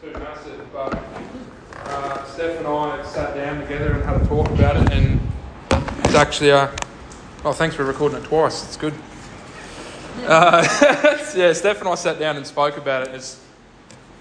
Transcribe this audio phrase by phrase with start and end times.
[0.00, 0.94] too massive, but
[1.84, 5.20] uh, Steph and I sat down together and had a talk about it, and
[6.04, 6.68] it's actually, uh,
[7.44, 8.64] oh, thanks for recording it twice.
[8.64, 8.94] It's good.
[10.24, 10.66] Uh,
[11.36, 13.14] yeah, Steph and I sat down and spoke about it.
[13.14, 13.44] It's,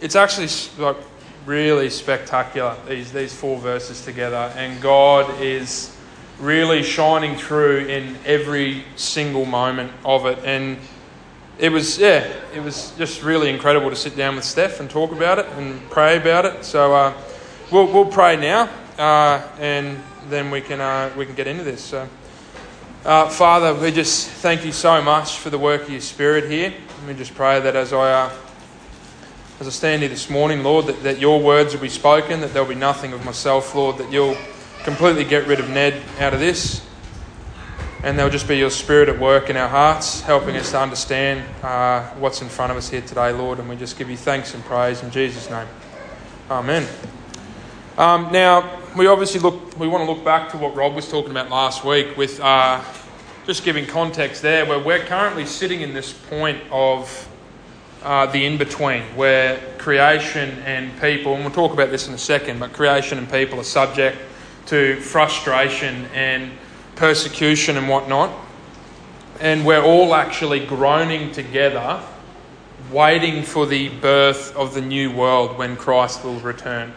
[0.02, 0.50] it's actually
[0.84, 0.97] like
[1.46, 2.75] really spectacular.
[2.86, 5.96] These these four verses together, and God is
[6.41, 10.77] really shining through in every single moment of it, and
[11.60, 15.12] it was yeah, it was just really incredible to sit down with Steph and talk
[15.12, 16.64] about it and pray about it.
[16.64, 17.14] So uh,
[17.70, 19.99] we'll we'll pray now, uh, and
[20.30, 21.84] then we can uh, we can get into this.
[21.84, 22.08] So,
[23.04, 26.73] uh, Father, we just thank you so much for the work of your Spirit here.
[27.05, 28.32] We just pray that as I uh,
[29.60, 32.54] as I stand here this morning, Lord, that, that your words will be spoken, that
[32.54, 34.38] there'll be nothing of myself, Lord, that you'll
[34.84, 36.88] completely get rid of Ned out of this
[38.03, 41.44] and there'll just be your spirit at work in our hearts, helping us to understand
[41.63, 43.59] uh, what's in front of us here today, Lord.
[43.59, 45.67] And we just give you thanks and praise in Jesus' name.
[46.49, 46.88] Amen.
[47.98, 51.32] Um, now, we obviously look, we want to look back to what Rob was talking
[51.32, 52.82] about last week with uh,
[53.46, 57.27] just giving context there, where we're currently sitting in this point of
[58.04, 62.18] uh, the in between, where creation and people, and we'll talk about this in a
[62.18, 64.18] second, but creation and people are subject
[64.68, 66.52] to frustration and
[67.00, 68.30] persecution and whatnot.
[69.40, 72.03] And we're all actually groaning together,
[72.92, 76.94] waiting for the birth of the new world when Christ will return.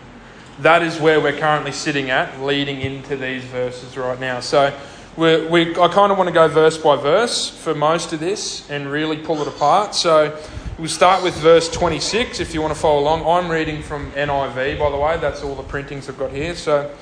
[0.58, 4.40] That is where we're currently sitting at, leading into these verses right now.
[4.40, 4.76] So
[5.16, 8.68] we we, I kind of want to go verse by verse for most of this
[8.70, 9.94] and really pull it apart.
[9.94, 10.36] So
[10.78, 13.24] we'll start with verse 26 if you want to follow along.
[13.24, 15.16] I'm reading from NIV, by the way.
[15.18, 16.56] That's all the printings I've got here.
[16.56, 16.92] So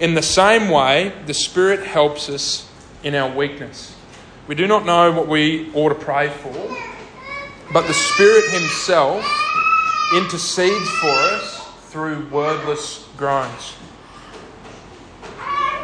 [0.00, 2.68] in the same way, the Spirit helps us
[3.02, 3.94] in our weakness.
[4.48, 6.52] We do not know what we ought to pray for,
[7.72, 9.24] but the Spirit Himself
[10.14, 13.76] intercedes for us through wordless groans.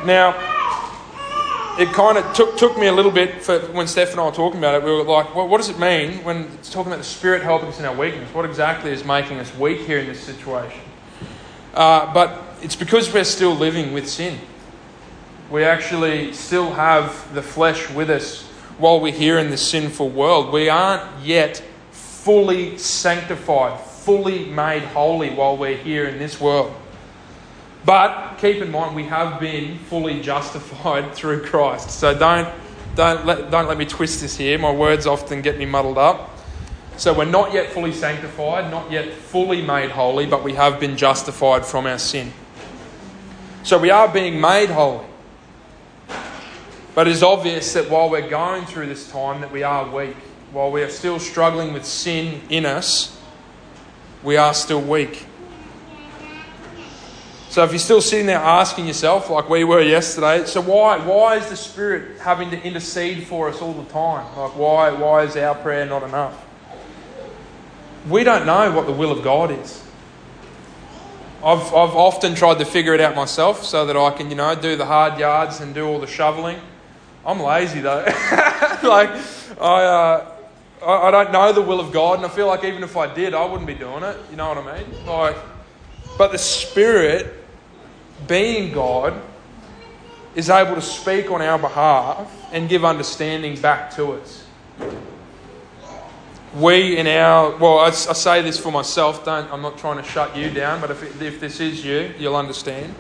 [0.04, 0.34] Now,
[1.78, 4.32] it kind of took, took me a little bit for when Steph and I were
[4.32, 4.82] talking about it.
[4.82, 7.68] We were like, well, what does it mean when it's talking about the Spirit helping
[7.68, 8.32] us in our weakness?
[8.32, 10.80] What exactly is making us weak here in this situation?
[11.74, 14.38] Uh, but it's because we're still living with sin.
[15.50, 18.42] We actually still have the flesh with us
[18.78, 20.52] while we're here in this sinful world.
[20.52, 21.62] We aren't yet
[21.92, 26.74] fully sanctified, fully made holy while we're here in this world.
[27.84, 31.90] But keep in mind, we have been fully justified through Christ.
[31.90, 32.52] So don't,
[32.96, 34.58] don't, let, don't let me twist this here.
[34.58, 36.30] My words often get me muddled up.
[36.96, 40.96] So we're not yet fully sanctified, not yet fully made holy, but we have been
[40.96, 42.32] justified from our sin.
[43.66, 45.04] So we are being made holy.
[46.94, 50.14] But it is obvious that while we're going through this time that we are weak,
[50.52, 53.20] while we are still struggling with sin in us,
[54.22, 55.26] we are still weak.
[57.48, 61.34] So if you're still sitting there asking yourself, like we were yesterday, so why why
[61.34, 64.26] is the Spirit having to intercede for us all the time?
[64.36, 66.40] Like why why is our prayer not enough?
[68.08, 69.85] We don't know what the will of God is.
[71.46, 74.52] I've, I've often tried to figure it out myself so that I can, you know,
[74.56, 76.58] do the hard yards and do all the shoveling.
[77.24, 78.02] I'm lazy though.
[78.82, 79.10] like,
[79.60, 80.32] I, uh,
[80.84, 83.14] I, I don't know the will of God, and I feel like even if I
[83.14, 84.16] did, I wouldn't be doing it.
[84.28, 85.06] You know what I mean?
[85.06, 85.36] Like,
[86.18, 87.32] but the Spirit,
[88.26, 89.14] being God,
[90.34, 94.44] is able to speak on our behalf and give understanding back to us
[96.56, 100.02] we in our well I, I, say this for myself don't i'm not trying to
[100.02, 102.94] shut you down but if, if this is you you'll understand.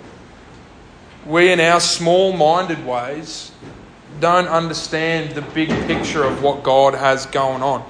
[1.24, 3.50] We in our small-minded ways
[4.20, 7.84] don't understand the big picture of what god has going on.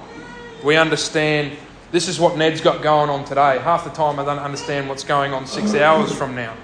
[0.63, 1.57] We understand
[1.91, 3.59] this is what ned's got going on today.
[3.59, 6.55] Half the time i don't understand what's going on six hours from now.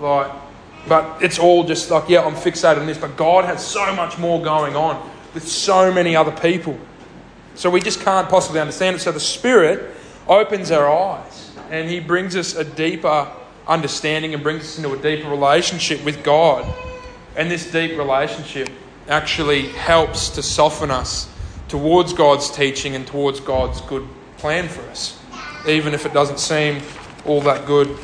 [0.00, 0.32] Like
[0.88, 4.18] but it's all just like yeah i'm fixated on this but god has so much
[4.18, 6.76] more going on with so many other people
[7.54, 9.00] so we just can't possibly understand it.
[9.00, 9.94] So the Spirit
[10.28, 13.30] opens our eyes and He brings us a deeper
[13.66, 16.66] understanding and brings us into a deeper relationship with God.
[17.36, 18.68] And this deep relationship
[19.08, 21.28] actually helps to soften us
[21.68, 24.06] towards God's teaching and towards God's good
[24.36, 25.18] plan for us,
[25.66, 26.82] even if it doesn't seem
[27.24, 27.96] all that good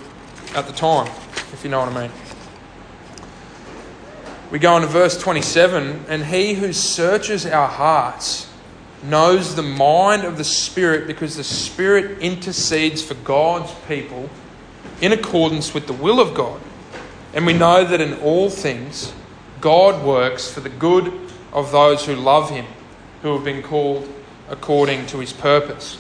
[0.54, 1.06] at the time,
[1.52, 2.12] if you know what I mean.
[4.50, 8.47] We go on to verse 27 and he who searches our hearts
[9.02, 14.28] knows the mind of the Spirit because the Spirit intercedes for God's people
[15.00, 16.60] in accordance with the will of God.
[17.34, 19.12] And we know that in all things,
[19.60, 21.12] God works for the good
[21.52, 22.66] of those who love Him,
[23.22, 24.08] who have been called
[24.48, 25.98] according to His purpose.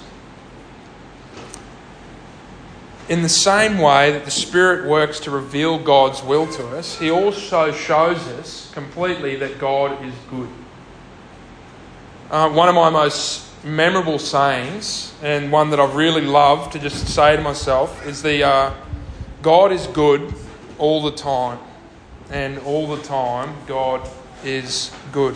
[3.08, 7.10] in the same way that the Spirit works to reveal God's will to us, He
[7.10, 10.50] also shows us completely that God is good.
[12.30, 17.08] Uh, one of my most memorable sayings, and one that I've really loved to just
[17.08, 18.74] say to myself, is the uh,
[19.40, 20.34] God is good
[20.76, 21.58] all the time.
[22.30, 24.06] And all the time, God
[24.44, 25.34] is good.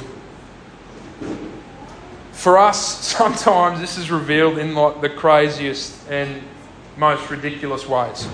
[2.33, 6.43] For us, sometimes this is revealed in like the craziest and
[6.99, 8.29] most ridiculous ways.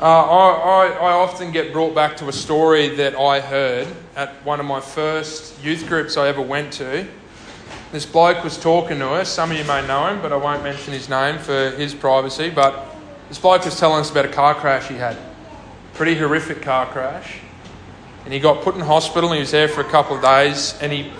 [0.00, 4.32] Uh, I, I, I, often get brought back to a story that I heard at
[4.44, 7.04] one of my first youth groups I ever went to.
[7.90, 9.28] This bloke was talking to us.
[9.28, 12.48] Some of you may know him, but I won't mention his name for his privacy.
[12.48, 12.94] But
[13.28, 15.16] this bloke was telling us about a car crash he had.
[15.94, 17.40] Pretty horrific car crash.
[18.24, 20.92] And he got put in hospital he was there for a couple of days and
[20.92, 21.10] he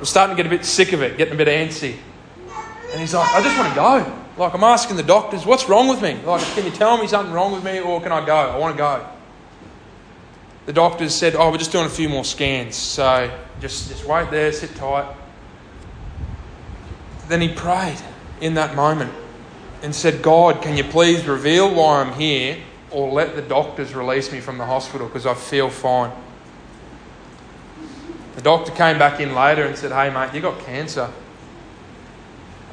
[0.00, 1.94] was starting to get a bit sick of it, getting a bit antsy.
[2.90, 4.25] And he's like, I just want to go.
[4.36, 6.14] Like, I'm asking the doctors, what's wrong with me?
[6.24, 8.36] Like, can you tell me something wrong with me or can I go?
[8.36, 9.06] I want to go.
[10.66, 12.74] The doctors said, oh, we're just doing a few more scans.
[12.76, 13.30] So
[13.60, 15.14] just, just wait there, sit tight.
[17.28, 18.00] Then he prayed
[18.40, 19.12] in that moment
[19.82, 22.58] and said, God, can you please reveal why I'm here
[22.90, 26.12] or let the doctors release me from the hospital because I feel fine.
[28.34, 31.10] The doctor came back in later and said, Hey, mate, you got cancer.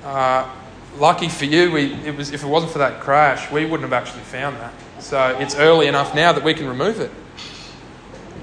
[0.04, 0.50] Uh,
[0.98, 3.94] lucky for you, we, it was, if it wasn't for that crash, we wouldn't have
[3.94, 4.74] actually found that.
[5.00, 7.12] So it's early enough now that we can remove it.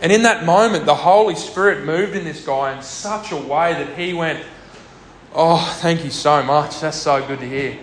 [0.02, 3.75] And in that moment, the Holy Spirit moved in this guy in such a way
[3.75, 4.44] that he went,
[5.32, 6.81] Oh, thank you so much.
[6.81, 7.79] That's so good to hear.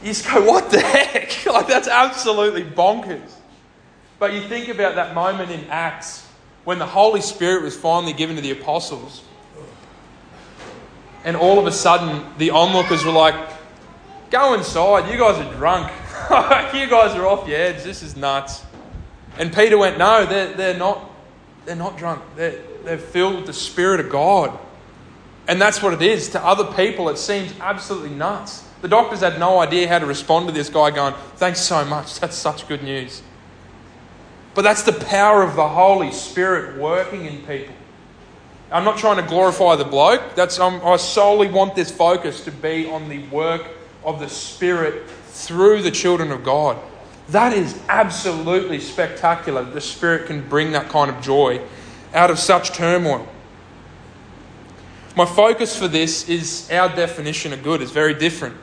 [0.00, 1.44] You just go, What the heck?
[1.52, 3.32] like, that's absolutely bonkers.
[4.18, 6.26] But you think about that moment in Acts
[6.64, 9.24] when the Holy Spirit was finally given to the apostles
[11.24, 13.34] and all of a sudden, the onlookers were like,
[14.30, 15.92] Go inside, you guys are drunk.
[16.74, 18.64] you guys are off your heads, this is nuts.
[19.38, 21.10] And Peter went, No, they're, they're, not,
[21.64, 22.22] they're not drunk.
[22.36, 24.58] They're, they're filled with the Spirit of God.
[25.48, 26.30] And that's what it is.
[26.30, 28.64] To other people, it seems absolutely nuts.
[28.80, 32.18] The doctors had no idea how to respond to this guy going, Thanks so much.
[32.20, 33.22] That's such good news.
[34.54, 37.74] But that's the power of the Holy Spirit working in people.
[38.72, 40.34] I'm not trying to glorify the bloke.
[40.34, 43.68] That's, um, I solely want this focus to be on the work
[44.02, 46.78] of the Spirit through the children of God.
[47.28, 49.62] That is absolutely spectacular.
[49.62, 51.60] The Spirit can bring that kind of joy
[52.14, 53.28] out of such turmoil.
[55.16, 58.56] My focus for this is our definition of good is very different.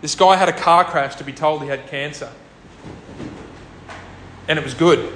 [0.00, 2.30] This guy had a car crash to be told he had cancer.
[4.46, 5.12] And it was good.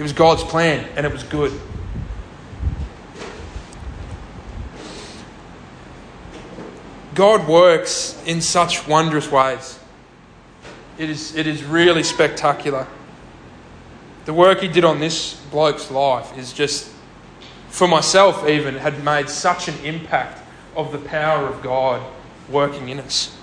[0.00, 1.52] It was God's plan, and it was good.
[7.14, 9.78] God works in such wondrous ways.
[10.96, 12.86] It is, it is really spectacular.
[14.24, 16.90] The work He did on this bloke's life is just,
[17.68, 20.40] for myself even, had made such an impact
[20.74, 22.02] of the power of God
[22.48, 23.36] working in us.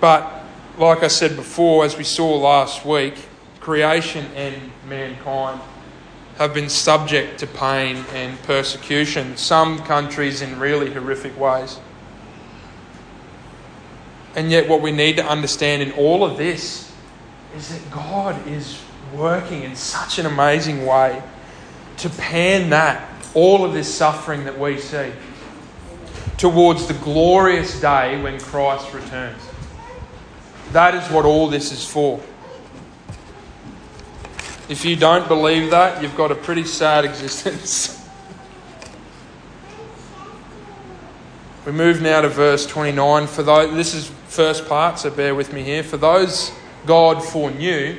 [0.00, 0.39] But
[0.80, 3.14] like I said before, as we saw last week,
[3.60, 4.56] creation and
[4.88, 5.60] mankind
[6.38, 11.78] have been subject to pain and persecution, some countries in really horrific ways.
[14.34, 16.90] And yet, what we need to understand in all of this
[17.54, 18.80] is that God is
[19.14, 21.22] working in such an amazing way
[21.98, 25.12] to pan that, all of this suffering that we see,
[26.38, 29.49] towards the glorious day when Christ returns.
[30.72, 32.20] That is what all this is for.
[34.68, 37.96] If you don't believe that, you've got a pretty sad existence.
[41.66, 43.26] we move now to verse 29.
[43.26, 45.82] For those, this is first part, so bear with me here.
[45.82, 46.52] For those
[46.86, 47.98] God foreknew,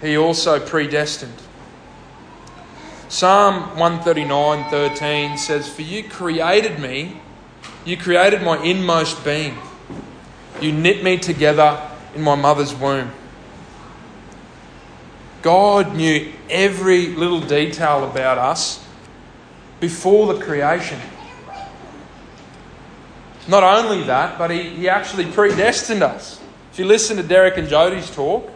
[0.00, 1.34] he also predestined.
[3.08, 7.20] Psalm 139:13 says, "For you created me,
[7.84, 9.58] you created my inmost being."
[10.60, 11.80] You knit me together
[12.14, 13.10] in my mother's womb.
[15.42, 18.84] God knew every little detail about us
[19.80, 20.98] before the creation.
[23.46, 26.40] Not only that, but He, he actually predestined us.
[26.72, 28.50] If you listen to Derek and Jody's talk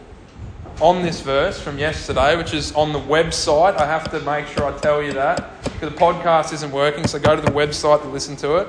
[0.80, 4.64] on this verse from yesterday, which is on the website, I have to make sure
[4.64, 8.08] I tell you that because the podcast isn't working, so go to the website to
[8.08, 8.68] listen to it.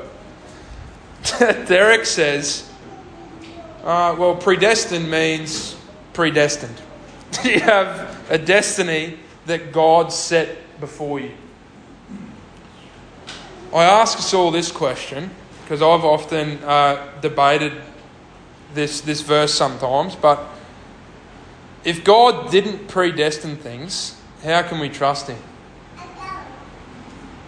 [1.68, 2.69] Derek says,
[3.90, 5.76] uh, well, predestined means
[6.14, 6.80] predestined.
[7.44, 9.18] you have a destiny
[9.48, 11.32] that God set before you.
[13.74, 15.32] I ask us all this question
[15.64, 17.74] because I've often uh, debated
[18.76, 20.40] this, this verse sometimes, but
[21.84, 25.40] if God didn't predestine things, how can we trust Him?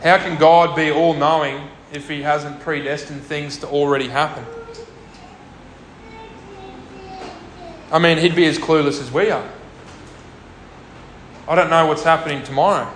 [0.02, 4.44] How can God be all knowing if He hasn't predestined things to already happen?
[7.92, 9.48] I mean, He'd be as clueless as we are.
[11.48, 12.92] I don't know what's happening tomorrow.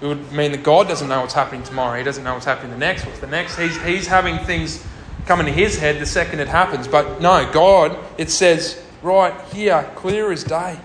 [0.00, 1.96] It would mean that God doesn't know what's happening tomorrow.
[1.98, 3.06] He doesn't know what's happening the next.
[3.06, 3.56] What's the next?
[3.58, 4.84] He's, he's having things
[5.26, 6.88] come into his head the second it happens.
[6.88, 10.78] But no, God, it says right here, clear as day.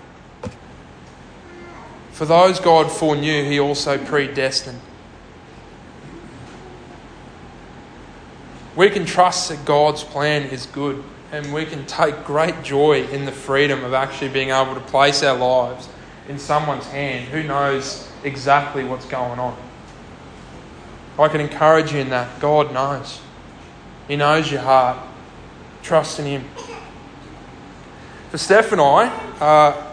[2.12, 4.80] For those God foreknew, he also predestined.
[8.74, 11.02] We can trust that God's plan is good,
[11.32, 15.22] and we can take great joy in the freedom of actually being able to place
[15.22, 15.88] our lives
[16.28, 19.56] in someone's hand who knows exactly what's going on.
[21.18, 22.40] I can encourage you in that.
[22.40, 23.20] God knows.
[24.06, 24.98] He knows your heart.
[25.82, 26.44] Trust in Him.
[28.30, 29.06] For Steph and I,
[29.40, 29.92] uh,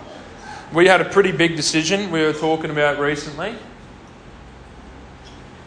[0.73, 3.55] we had a pretty big decision we were talking about recently.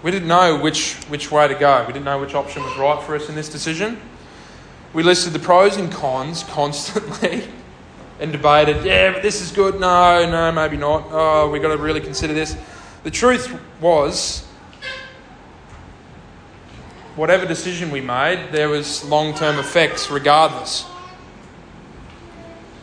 [0.02, 1.84] We didn't know which, which way to go.
[1.86, 4.00] We didn't know which option was right for us in this decision.
[4.96, 7.46] We listed the pros and cons constantly
[8.18, 9.78] and debated, yeah, but this is good.
[9.78, 11.08] No, no, maybe not.
[11.10, 12.56] Oh, we've got to really consider this.
[13.02, 14.46] The truth was,
[17.14, 20.86] whatever decision we made, there was long term effects regardless.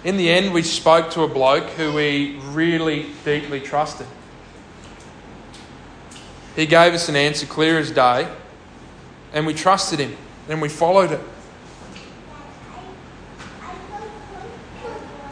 [0.04, 4.06] In the end, we spoke to a bloke who we really deeply trusted.
[6.56, 8.32] He gave us an answer clear as day,
[9.34, 10.16] and we trusted him,
[10.48, 11.22] and we followed it.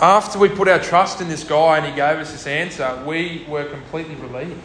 [0.01, 3.45] After we put our trust in this guy and he gave us this answer, we
[3.47, 4.59] were completely relieved.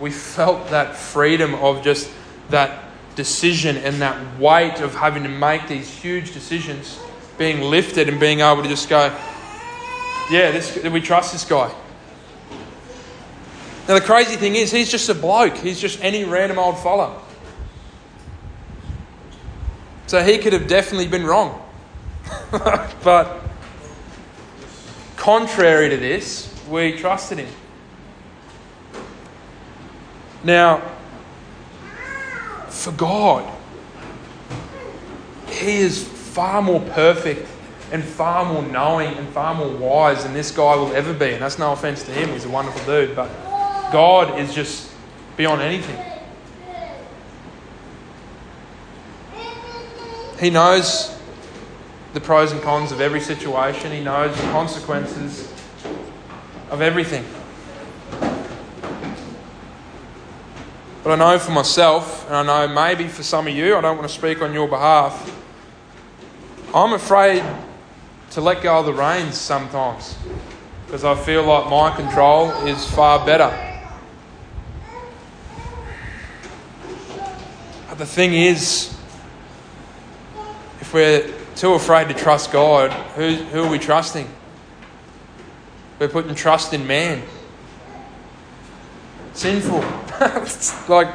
[0.00, 2.10] We felt that freedom of just
[2.48, 2.84] that
[3.14, 6.98] decision and that weight of having to make these huge decisions
[7.36, 9.14] being lifted and being able to just go,
[10.30, 11.70] yeah, this, we trust this guy.
[13.86, 15.58] Now, the crazy thing is, he's just a bloke.
[15.58, 17.20] He's just any random old fella.
[20.06, 21.60] So he could have definitely been wrong.
[22.50, 23.41] but
[25.22, 27.48] contrary to this, we trusted him.
[30.42, 30.82] Now,
[32.68, 33.48] for God,
[35.46, 37.48] He is far more perfect
[37.92, 41.34] and far more knowing and far more wise than this guy will ever be.
[41.34, 43.14] And that's no offense to him, he's a wonderful dude.
[43.14, 43.28] But
[43.92, 44.92] God is just
[45.36, 46.04] beyond anything.
[50.40, 51.16] He knows
[52.12, 55.52] the pros and cons of every situation, He knows the consequences
[56.70, 57.24] of everything.
[61.02, 63.96] But I know for myself, and I know maybe for some of you, I don't
[63.96, 65.38] want to speak on your behalf,
[66.74, 67.42] I'm afraid
[68.30, 70.16] to let go of the reins sometimes
[70.86, 73.50] because I feel like my control is far better.
[77.88, 78.94] But the thing is,
[80.80, 84.28] if we're too afraid to trust God, who, who are we trusting?
[85.98, 87.22] We're putting trust in man.
[89.34, 89.80] Sinful.
[90.88, 91.14] like,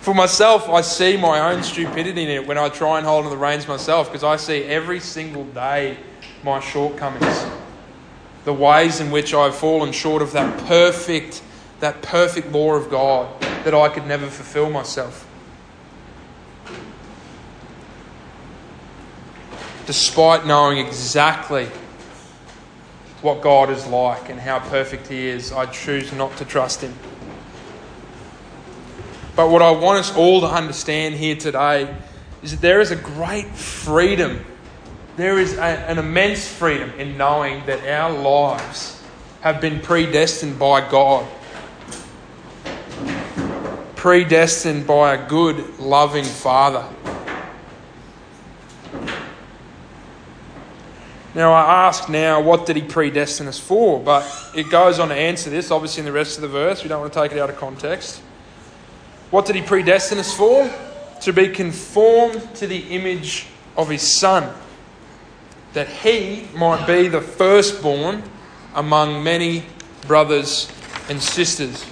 [0.00, 3.30] for myself, I see my own stupidity in it when I try and hold on
[3.30, 5.98] the reins myself because I see every single day
[6.42, 7.44] my shortcomings,
[8.44, 11.42] the ways in which I've fallen short of that perfect,
[11.80, 15.27] that perfect law of God that I could never fulfill myself.
[19.88, 21.66] Despite knowing exactly
[23.22, 26.94] what God is like and how perfect He is, I choose not to trust Him.
[29.34, 31.96] But what I want us all to understand here today
[32.42, 34.44] is that there is a great freedom.
[35.16, 39.02] There is a, an immense freedom in knowing that our lives
[39.40, 41.26] have been predestined by God.
[43.96, 46.86] Predestined by a good, loving Father.
[51.38, 54.00] Now, I ask now, what did he predestine us for?
[54.00, 56.82] But it goes on to answer this, obviously, in the rest of the verse.
[56.82, 58.20] We don't want to take it out of context.
[59.30, 60.68] What did he predestine us for?
[61.20, 64.52] To be conformed to the image of his Son,
[65.74, 68.24] that he might be the firstborn
[68.74, 69.62] among many
[70.08, 70.68] brothers
[71.08, 71.86] and sisters.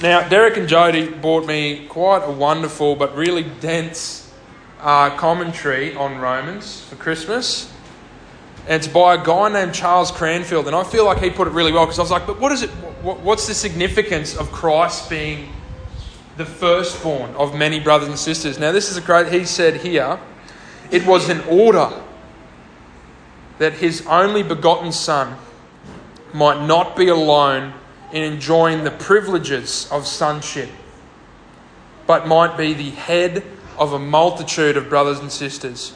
[0.00, 4.32] Now, Derek and Jody bought me quite a wonderful but really dense
[4.80, 7.70] uh, commentary on Romans for Christmas.
[8.64, 10.66] And it's by a guy named Charles Cranfield.
[10.66, 12.50] And I feel like he put it really well because I was like, but what
[12.52, 12.70] is it?
[13.02, 15.52] What's the significance of Christ being
[16.36, 18.58] the firstborn of many brothers and sisters.
[18.58, 20.18] Now, this is a great, he said here,
[20.90, 21.90] it was an order
[23.58, 25.36] that his only begotten son
[26.34, 27.72] might not be alone
[28.12, 30.68] in enjoying the privileges of sonship,
[32.06, 33.42] but might be the head
[33.78, 35.94] of a multitude of brothers and sisters,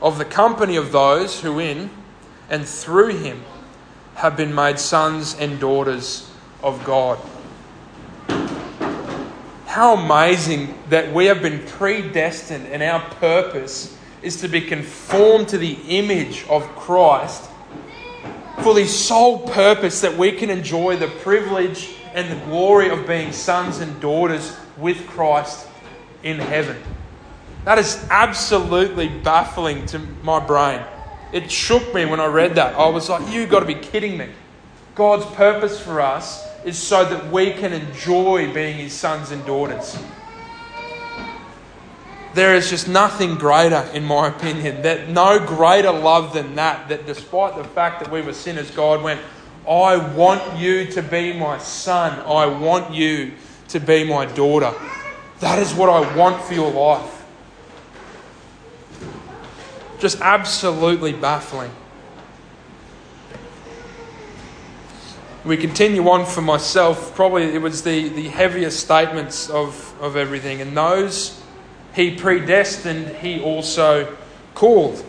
[0.00, 1.90] of the company of those who in
[2.48, 3.42] and through him
[4.14, 6.30] have been made sons and daughters
[6.62, 7.18] of God.
[9.66, 15.58] How amazing that we have been predestined and our purpose is to be conformed to
[15.58, 17.50] the image of Christ
[18.62, 23.30] for the sole purpose that we can enjoy the privilege and the glory of being
[23.32, 25.68] sons and daughters with Christ
[26.22, 26.82] in heaven.
[27.66, 30.82] That is absolutely baffling to my brain.
[31.32, 32.76] It shook me when I read that.
[32.76, 34.28] I was like, you've got to be kidding me.
[34.94, 39.98] God's purpose for us is so that we can enjoy being his sons and daughters.
[42.34, 47.04] There is just nothing greater, in my opinion, that no greater love than that, that
[47.04, 49.20] despite the fact that we were sinners, God went,
[49.68, 52.20] I want you to be my son.
[52.20, 53.32] I want you
[53.68, 54.72] to be my daughter.
[55.40, 57.15] That is what I want for your life.
[59.98, 61.70] Just absolutely baffling.
[65.44, 67.14] We continue on for myself.
[67.14, 70.60] Probably it was the, the heaviest statements of, of everything.
[70.60, 71.40] And those
[71.96, 74.14] he predestined, he also
[74.54, 75.02] called.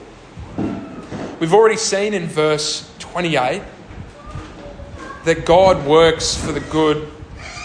[1.40, 3.62] We've already seen in verse 28
[5.26, 7.12] that God works for the good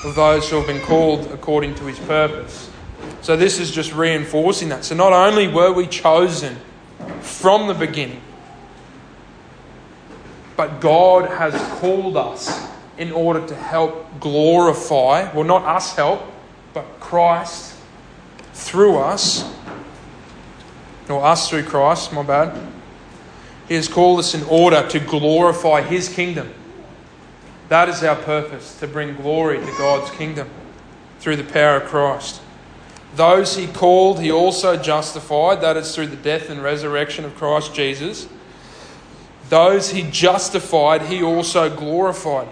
[0.04, 2.68] of those who have been called according to his purpose.
[3.20, 4.84] So, this is just reinforcing that.
[4.84, 6.56] So, not only were we chosen
[7.20, 8.20] from the beginning,
[10.56, 12.68] but God has called us
[12.98, 16.22] in order to help glorify, well, not us help,
[16.74, 17.74] but Christ
[18.52, 19.50] through us,
[21.08, 22.58] or us through Christ, my bad.
[23.66, 26.52] He has called us in order to glorify His kingdom.
[27.68, 30.50] That is our purpose, to bring glory to God's kingdom
[31.18, 32.41] through the power of Christ.
[33.16, 35.60] Those He called, He also justified.
[35.60, 38.28] That is through the death and resurrection of Christ Jesus.
[39.48, 42.48] Those He justified, He also glorified.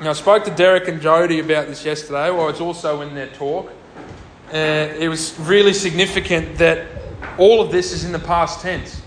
[0.00, 2.30] Now, I spoke to Derek and Jody about this yesterday.
[2.30, 3.72] Well, it's also in their talk
[4.52, 4.56] uh,
[4.98, 6.86] it was really significant that
[7.36, 9.02] all of this is in the past tense.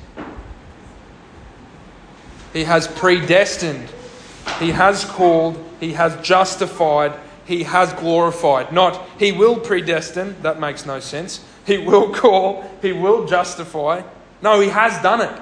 [2.53, 3.89] He has predestined,
[4.59, 7.13] He has called, He has justified,
[7.51, 8.71] He has glorified.
[8.71, 11.43] Not He will predestine, that makes no sense.
[11.65, 14.03] He will call, He will justify.
[14.41, 15.41] No, He has done it.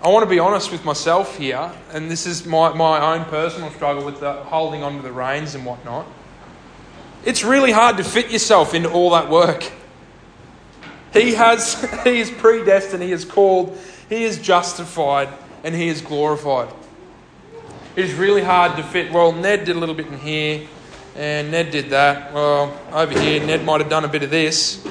[0.00, 3.72] I want to be honest with myself here, and this is my, my own personal
[3.72, 6.06] struggle with the holding on to the reins and whatnot.
[7.24, 9.68] It's really hard to fit yourself into all that work.
[11.12, 13.76] He has he is predestined, he is called,
[14.08, 15.28] he is justified,
[15.64, 16.72] and he is glorified.
[17.96, 19.12] It is really hard to fit.
[19.12, 20.66] Well, Ned did a little bit in here,
[21.16, 22.32] and Ned did that.
[22.32, 24.86] Well, over here, Ned might have done a bit of this.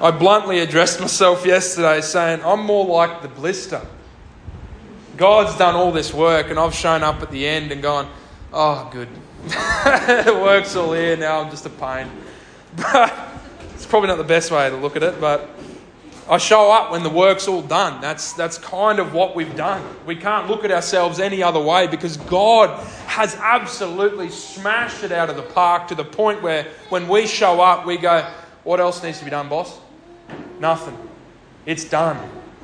[0.00, 3.80] I bluntly addressed myself yesterday saying, I'm more like the blister.
[5.16, 8.08] God's done all this work, and I've shown up at the end and gone,
[8.52, 9.08] oh, good.
[9.46, 11.16] it works all here.
[11.16, 12.08] Now I'm just a pain.
[12.76, 13.14] But
[13.74, 15.48] it's probably not the best way to look at it, but
[16.28, 18.00] I show up when the work's all done.
[18.00, 19.84] That's, that's kind of what we've done.
[20.06, 22.70] We can't look at ourselves any other way because God
[23.06, 27.60] has absolutely smashed it out of the park to the point where when we show
[27.60, 28.26] up, we go,
[28.62, 29.78] What else needs to be done, boss?
[30.60, 30.96] Nothing.
[31.66, 32.18] It's done.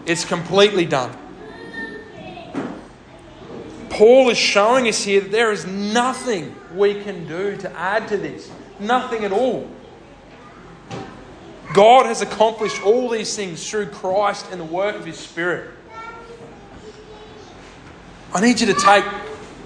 [0.07, 1.15] It's completely done.
[3.91, 8.17] Paul is showing us here that there is nothing we can do to add to
[8.17, 8.51] this.
[8.79, 9.69] Nothing at all.
[11.73, 15.71] God has accomplished all these things through Christ and the work of His Spirit.
[18.35, 19.05] I need you to take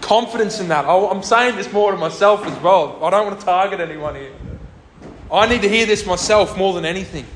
[0.01, 0.87] confidence in that.
[0.87, 3.03] I'm saying this more to myself as well.
[3.03, 4.33] I don't want to target anyone here.
[5.33, 7.27] I need to hear this myself more than anything.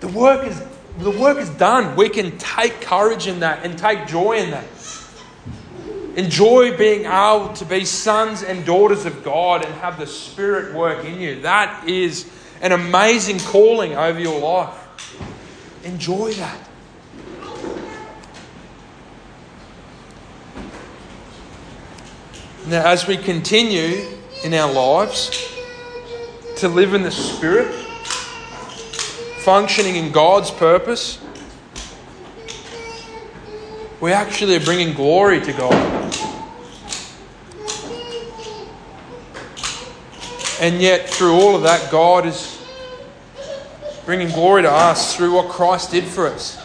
[0.00, 0.62] The work is,
[0.98, 1.96] the work is done.
[1.96, 4.64] We can take courage in that and take joy in that.
[6.16, 11.04] Enjoy being able to be sons and daughters of God and have the Spirit work
[11.04, 11.40] in you.
[11.40, 12.30] That is
[12.64, 14.74] an amazing calling over your life.
[15.84, 16.58] Enjoy that.
[22.66, 24.08] Now, as we continue
[24.44, 25.54] in our lives
[26.56, 27.70] to live in the Spirit,
[29.40, 31.22] functioning in God's purpose,
[34.00, 35.74] we actually are bringing glory to God.
[40.62, 42.53] And yet, through all of that, God is
[44.04, 46.60] bringing glory to us through what Christ did for us.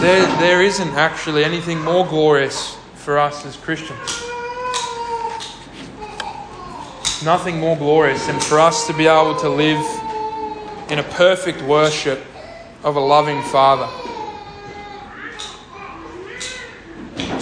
[0.00, 3.98] There, there isn't actually anything more glorious for us as Christians.
[7.22, 9.84] Nothing more glorious than for us to be able to live
[10.90, 12.24] in a perfect worship
[12.82, 14.09] of a loving Father.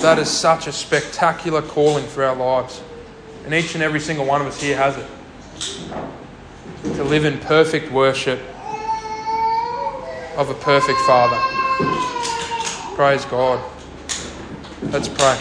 [0.01, 2.83] That is such a spectacular calling for our lives.
[3.45, 5.07] And each and every single one of us here has it.
[6.97, 8.41] To live in perfect worship
[10.37, 11.37] of a perfect Father.
[12.95, 13.65] Praise God.
[14.83, 15.37] Let's pray.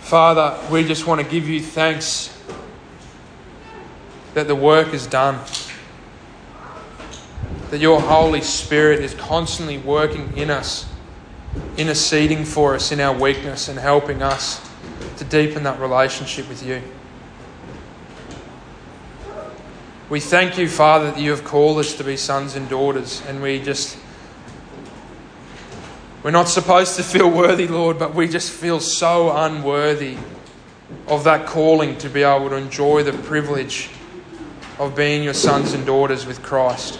[0.00, 2.36] Father, we just want to give you thanks
[4.34, 5.38] that the work is done.
[7.70, 10.89] That your Holy Spirit is constantly working in us,
[11.76, 14.60] interceding for us in our weakness and helping us
[15.16, 16.82] to deepen that relationship with you.
[20.08, 23.40] We thank you, Father, that you have called us to be sons and daughters, and
[23.40, 23.96] we just
[26.22, 30.18] we're not supposed to feel worthy, Lord, but we just feel so unworthy
[31.06, 33.88] of that calling to be able to enjoy the privilege
[34.78, 36.98] of being your sons and daughters with Christ.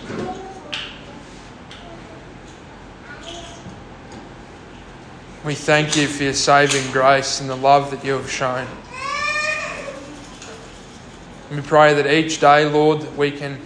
[5.44, 8.66] We thank you for your saving grace and the love that you have shown.
[11.50, 13.58] We pray that each day, Lord, that we can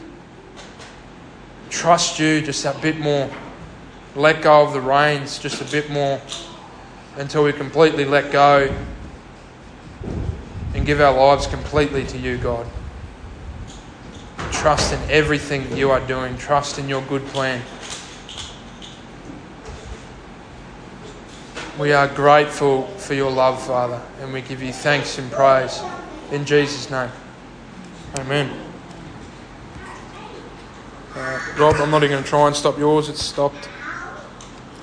[1.71, 3.29] trust you just a bit more
[4.17, 6.21] let go of the reins just a bit more
[7.17, 8.73] until we completely let go
[10.75, 12.67] and give our lives completely to you, God.
[14.53, 17.61] Trust in everything you are doing, trust in your good plan.
[21.79, 25.83] We are grateful for your love, Father, and we give you thanks and praise.
[26.31, 27.11] In Jesus' name.
[28.17, 28.49] Amen.
[31.17, 33.69] Uh, Rob, I'm not even going to try and stop yours, it's stopped.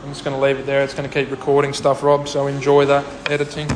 [0.03, 0.83] I'm just going to leave it there.
[0.83, 3.69] It's going to keep recording stuff, Rob, so enjoy that editing.